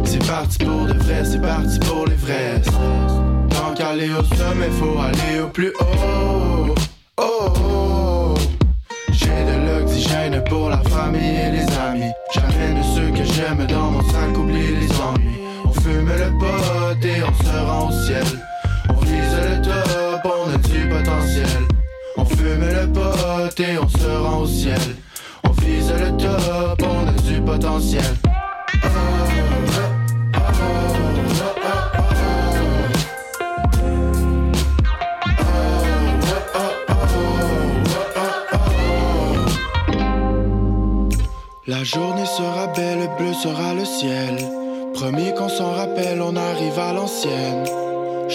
C'est 0.05 0.27
parti 0.27 0.57
pour 0.65 0.87
de 0.87 0.95
vrai, 0.95 1.23
c'est 1.23 1.43
parti 1.43 1.79
pour 1.81 2.07
les 2.07 2.15
vrais. 2.15 2.63
Tant 3.51 3.75
qu'aller 3.75 4.09
au 4.09 4.25
sommet, 4.37 4.71
faut 4.71 4.99
aller 4.99 5.41
au 5.43 5.49
plus 5.49 5.75
haut. 5.81 6.75
Oh, 7.19 7.53
oh. 7.61 8.35
J'ai 9.13 9.27
de 9.27 9.67
l'oxygène 9.67 10.43
pour 10.45 10.71
la 10.71 10.79
famille 10.79 11.37
et 11.37 11.51
les 11.51 11.77
amis. 11.77 12.13
J'amène 12.33 12.83
ceux 12.95 13.11
que 13.11 13.23
j'aime 13.23 13.67
dans 13.67 13.91
mon 13.91 14.03
sac, 14.03 14.35
oublie 14.35 14.77
les 14.81 14.91
ennuis. 14.99 15.41
On 15.67 15.73
fume 15.73 16.09
le 16.09 16.31
pot 16.39 17.07
et 17.07 17.23
on 17.23 17.45
se 17.45 17.67
rend 17.67 17.89
au 17.91 17.93
ciel. 17.93 18.25
On 18.89 19.01
vise 19.05 19.37
le 19.49 19.63
top, 19.63 20.23
on 20.25 20.55
a 20.55 20.59
du 20.59 20.89
potentiel. 20.89 21.63
On 22.17 22.25
fume 22.25 22.61
le 22.61 22.93
pot 22.93 23.61
et 23.61 23.79
on 23.79 23.89
se 23.89 24.09
rend 24.09 24.41
au 24.41 24.47
ciel. 24.47 24.81
On 25.45 25.51
vise 25.51 25.93
le 25.93 26.17
top, 26.17 26.83
on 26.83 27.09
a 27.09 27.13
du 27.13 27.41
potentiel. 27.41 28.03
La 41.69 41.83
journée 41.83 42.27
sera 42.27 42.69
belle, 42.69 43.11
bleu 43.19 43.33
sera 43.33 43.75
le 43.75 43.85
ciel. 43.85 44.37
Promis 44.95 45.35
qu'on 45.35 45.49
s'en 45.49 45.73
rappelle, 45.73 46.23
on 46.23 46.37
arrive 46.37 46.79
à 46.79 46.93
l'ancienne. 46.93 47.65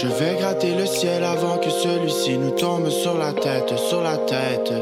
Je 0.01 0.07
vais 0.07 0.35
gratter 0.35 0.73
le 0.73 0.87
ciel 0.87 1.23
avant 1.23 1.57
que 1.57 1.69
celui-ci 1.69 2.35
nous 2.35 2.49
tombe 2.49 2.89
sur 2.89 3.19
la 3.19 3.33
tête, 3.33 3.77
sur 3.77 4.01
la 4.01 4.17
tête. 4.17 4.73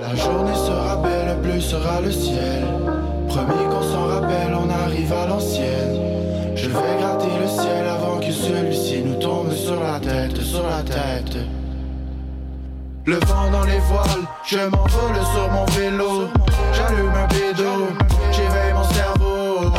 La 0.00 0.16
journée 0.16 0.54
sera 0.56 0.96
belle, 0.96 1.36
bleu 1.40 1.60
sera 1.60 2.00
le 2.00 2.10
ciel. 2.10 2.64
Promis 3.28 3.64
qu'on 3.70 3.82
s'en 3.82 4.06
rappelle, 4.06 4.52
on 4.52 4.68
arrive 4.68 5.12
à 5.12 5.28
l'ancienne. 5.28 5.96
Je 6.56 6.66
vais 6.66 6.98
gratter 6.98 7.38
le 7.40 7.46
ciel 7.46 7.86
avant 7.86 8.18
que 8.18 8.32
celui-ci 8.32 9.02
nous 9.04 9.20
tombe 9.20 9.52
sur 9.52 9.80
la 9.80 10.00
tête, 10.00 10.36
sur 10.38 10.64
la 10.64 10.82
tête. 10.82 11.36
Le 13.04 13.20
vent 13.26 13.50
dans 13.52 13.64
les 13.64 13.78
voiles, 13.78 14.26
je 14.44 14.58
m'envole 14.58 15.22
sur 15.34 15.48
mon 15.52 15.66
vélo. 15.66 16.28
J'allume 16.72 17.14
un 17.14 17.28
bédo, 17.28 17.94
j'éveille 18.32 18.72
mon 18.74 18.82
cerveau. 18.82 19.70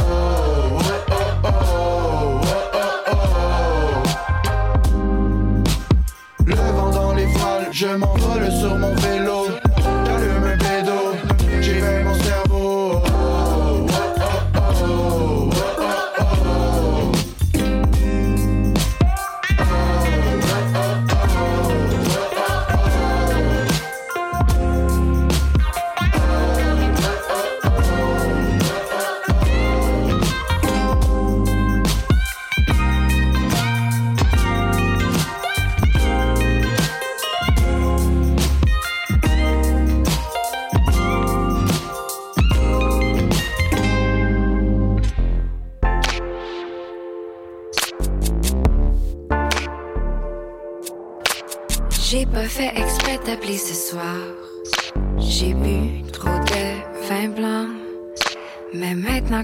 Je 7.78 7.86
m'envole 7.86 8.51
sur 8.51 8.75
mon 8.75 8.95
vélo. 8.95 9.26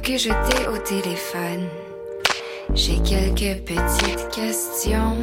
Que 0.03 0.17
je 0.17 0.29
t'ai 0.29 0.67
au 0.67 0.77
téléphone, 0.77 1.69
j'ai 2.73 2.97
quelques 3.03 3.61
petites 3.61 4.29
questions. 4.31 5.15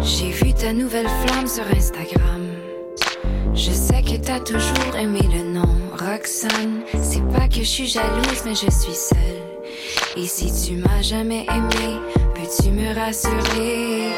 J'ai 0.00 0.30
vu 0.30 0.54
ta 0.54 0.72
nouvelle 0.72 1.08
flamme 1.08 1.46
sur 1.46 1.64
Instagram. 1.64 2.46
Je 3.52 3.70
sais 3.70 4.00
que 4.00 4.16
t'as 4.16 4.40
toujours 4.40 4.96
aimé 4.98 5.20
le 5.22 5.52
nom 5.52 5.68
Roxane. 5.98 6.80
C'est 7.02 7.26
pas 7.28 7.46
que 7.46 7.56
je 7.56 7.68
suis 7.68 7.86
jalouse, 7.86 8.42
mais 8.46 8.54
je 8.54 8.70
suis 8.70 8.94
seule. 8.94 9.42
Et 10.16 10.26
si 10.26 10.50
tu 10.66 10.76
m'as 10.76 11.02
jamais 11.02 11.44
aimé, 11.50 11.98
peux-tu 12.34 12.70
me 12.70 12.94
rassurer? 12.94 14.12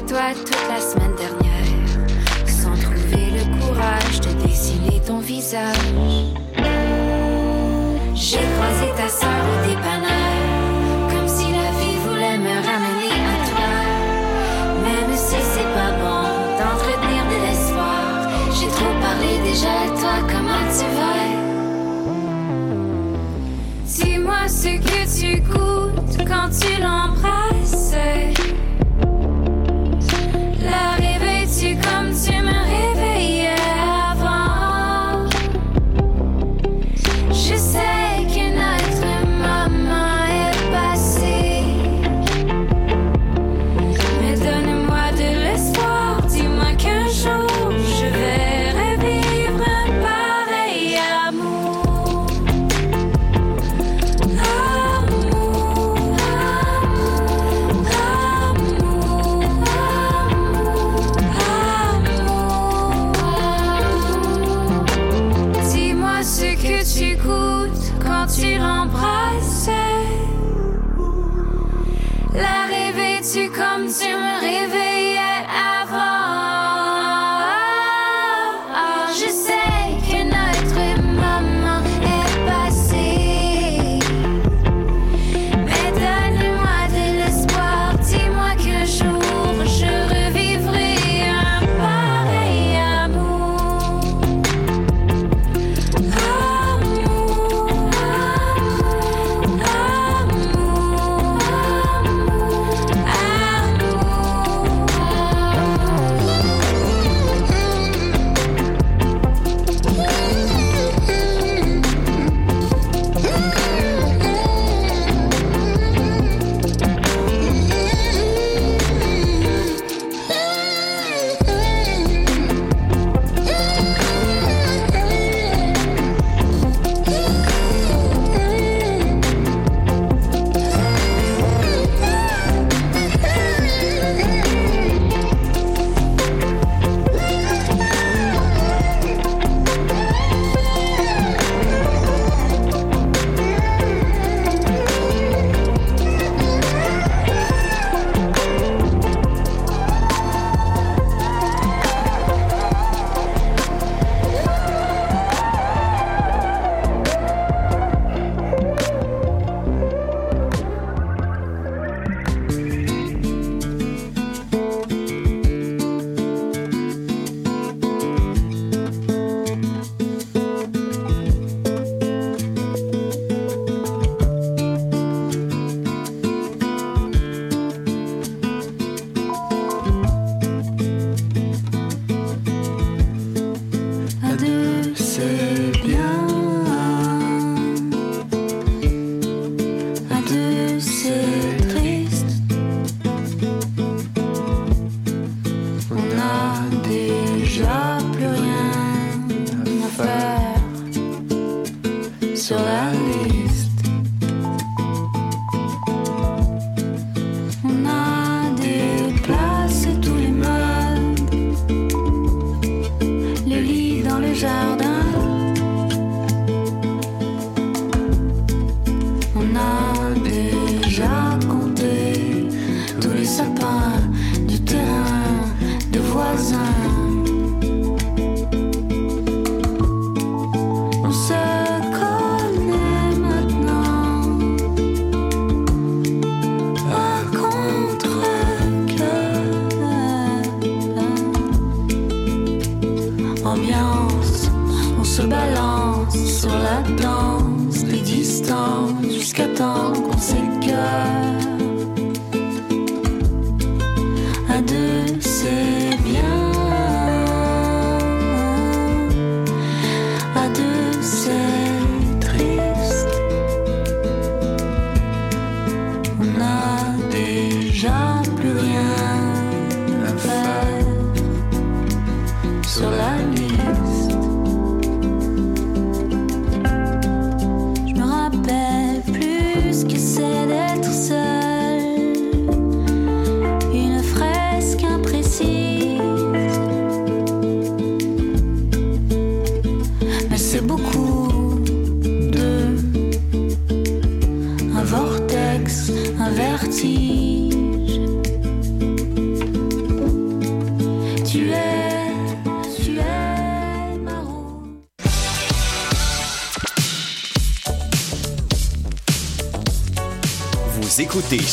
Toi 0.00 0.34
toute 0.34 0.68
la 0.68 0.80
semaine 0.80 1.14
dernière, 1.16 1.88
sans 2.46 2.74
trouver 2.74 3.30
le 3.30 3.44
courage 3.58 4.20
de 4.20 4.46
dessiner 4.46 5.00
ton 5.00 5.20
visage. 5.20 5.94
J'ai 8.14 8.38
croisé 8.56 8.92
ta 8.96 9.08
sœur 9.08 9.30
au 9.30 9.58
dépanneur, 9.66 11.08
comme 11.08 11.28
si 11.28 11.46
la 11.50 11.70
vie 11.78 11.98
voulait 12.06 12.38
me 12.38 12.56
ramener 12.66 13.14
à 13.14 13.36
toi. 13.48 13.70
Même 14.82 15.16
si 15.16 15.36
c'est 15.40 15.70
pas 15.74 15.92
bon 16.00 16.22
d'entretenir 16.58 17.22
de 17.30 17.36
l'espoir, 17.46 18.06
j'ai 18.52 18.68
trop 18.68 18.94
parlé 19.00 19.38
déjà 19.44 19.70
à 19.70 19.88
toi, 19.98 20.14
comment 20.28 20.64
tu 20.76 20.86
vas? 20.96 21.26
Dis-moi 23.86 24.42
ce 24.48 24.72
que 24.76 24.98
tu 25.20 25.40
goûtes 25.40 26.18
quand 26.26 26.48
tu 26.50 26.70
l'embrasses. 26.82 27.05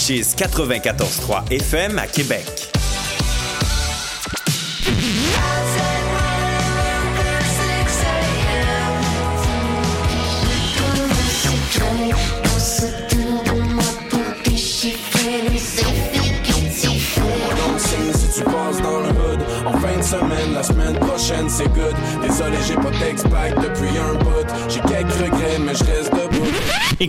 Chiz 0.06 0.36
94.3 0.36 1.50
FM 1.50 1.98
à 1.98 2.08
Québec. 2.08 2.73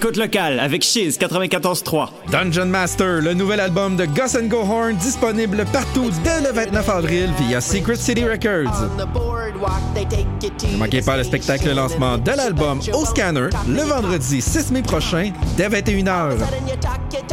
Écoute 0.04 0.18
locale 0.18 0.60
avec 0.60 0.82
Chiz 0.82 1.16
94.3. 1.18 2.08
Dungeon 2.30 2.66
Master, 2.66 3.22
le 3.22 3.32
nouvel 3.32 3.58
album 3.58 3.96
de 3.96 4.04
Gus 4.04 4.36
Go 4.50 4.58
Horn, 4.58 4.94
disponible 4.96 5.64
partout 5.72 6.10
dès 6.22 6.42
le 6.42 6.52
29 6.52 6.88
avril 6.90 7.30
via 7.38 7.58
Secret 7.58 7.96
City 7.96 8.22
Records. 8.22 8.90
Ne 10.70 10.76
manquez 10.76 11.00
pas 11.00 11.16
le 11.16 11.24
spectacle 11.24 11.74
lancement 11.74 12.18
de 12.18 12.32
l'album 12.32 12.80
au 12.92 13.06
Scanner 13.06 13.48
le 13.66 13.80
vendredi 13.80 14.42
6 14.42 14.72
mai 14.72 14.82
prochain 14.82 15.32
dès 15.56 15.70
21h. 15.70 16.36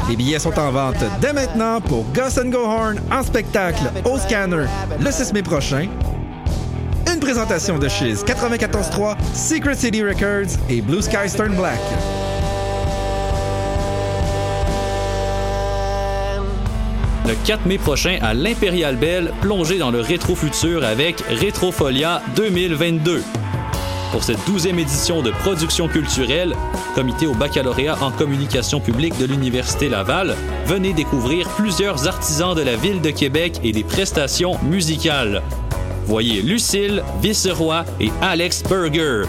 Les 0.07 0.15
billets 0.15 0.39
sont 0.39 0.57
en 0.57 0.71
vente 0.71 1.03
dès 1.19 1.33
maintenant 1.33 1.81
pour 1.81 2.05
Gus 2.13 2.39
Go 2.45 2.63
Horn 2.63 3.01
en 3.11 3.21
spectacle 3.21 3.83
au 4.05 4.17
Scanner 4.17 4.63
le 4.97 5.11
6 5.11 5.33
mai 5.33 5.43
prochain. 5.43 5.89
Une 7.13 7.19
présentation 7.19 7.77
de 7.77 7.89
Shiz 7.89 8.23
94.3, 8.23 9.17
Secret 9.33 9.75
City 9.75 10.01
Records 10.01 10.57
et 10.69 10.79
Blue 10.79 11.01
Sky 11.01 11.27
Stern 11.27 11.53
Black. 11.53 11.81
Le 17.31 17.37
4 17.45 17.65
mai 17.65 17.77
prochain 17.77 18.17
à 18.21 18.33
l'Impérial 18.33 18.97
Bell, 18.97 19.31
plongez 19.39 19.77
dans 19.77 19.89
le 19.89 20.01
rétro-futur 20.01 20.83
avec 20.83 21.21
Rétrofolia 21.29 22.21
2022. 22.35 23.23
Pour 24.11 24.21
cette 24.21 24.39
12e 24.39 24.77
édition 24.77 25.21
de 25.21 25.31
production 25.31 25.87
culturelle, 25.87 26.53
comité 26.93 27.27
au 27.27 27.33
baccalauréat 27.33 27.95
en 28.01 28.11
communication 28.11 28.81
publique 28.81 29.17
de 29.17 29.25
l'Université 29.25 29.87
Laval, 29.87 30.35
venez 30.65 30.91
découvrir 30.91 31.47
plusieurs 31.51 32.05
artisans 32.05 32.53
de 32.53 32.63
la 32.63 32.75
ville 32.75 32.99
de 32.99 33.11
Québec 33.11 33.61
et 33.63 33.71
des 33.71 33.85
prestations 33.85 34.61
musicales. 34.63 35.41
Voyez 36.07 36.41
Lucille, 36.41 37.01
Viceroy 37.21 37.85
et 38.01 38.11
Alex 38.21 38.61
Berger. 38.63 39.23